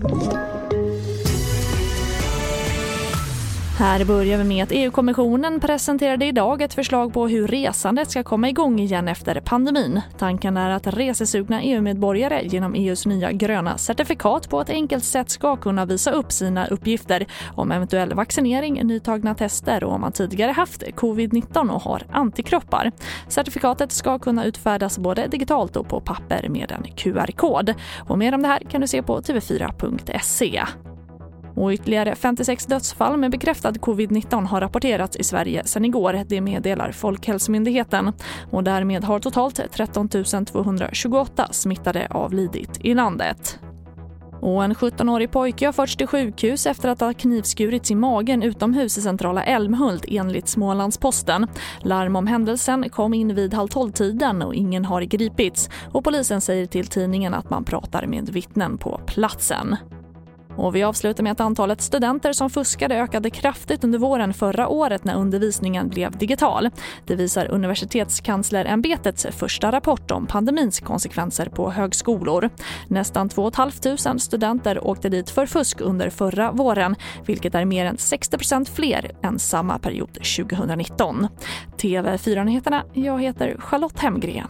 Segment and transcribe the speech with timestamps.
[0.00, 0.57] Thank you.
[3.78, 8.48] Här börjar vi med att EU-kommissionen presenterade idag ett förslag på hur resandet ska komma
[8.48, 10.00] igång igen efter pandemin.
[10.18, 15.56] Tanken är att resesugna EU-medborgare genom EUs nya gröna certifikat på ett enkelt sätt ska
[15.56, 20.82] kunna visa upp sina uppgifter om eventuell vaccinering, nytagna tester och om man tidigare haft
[20.82, 22.92] covid-19 och har antikroppar.
[23.28, 27.74] Certifikatet ska kunna utfärdas både digitalt och på papper med en QR-kod.
[28.08, 30.62] Och mer om det här kan du se på tv4.se.
[31.58, 36.92] Och ytterligare 56 dödsfall med bekräftad covid-19 har rapporterats i Sverige sedan igår, det meddelar
[36.92, 38.12] Folkhälsomyndigheten.
[38.50, 40.08] Och därmed har totalt 13
[40.46, 43.58] 228 smittade avlidit i landet.
[44.40, 48.98] Och en 17-årig pojke har förts till sjukhus efter att ha knivskurits i magen utomhus
[48.98, 51.46] i centrala Älmhult enligt Smålandsposten.
[51.82, 55.70] Larm om händelsen kom in vid halv tolv-tiden och ingen har gripits.
[55.92, 59.76] Och polisen säger till tidningen att man pratar med vittnen på platsen.
[60.58, 65.04] Och vi avslutar med att antalet studenter som fuskade ökade kraftigt under våren förra året
[65.04, 66.70] när undervisningen blev digital.
[67.06, 72.50] Det visar Universitetskanslerämbetets första rapport om pandemins konsekvenser på högskolor.
[72.88, 77.96] Nästan 2 500 studenter åkte dit för fusk under förra våren vilket är mer än
[77.96, 81.28] 60% fler än samma period 2019.
[81.76, 84.48] TV4-nyheterna, jag heter Charlotte Hemgren.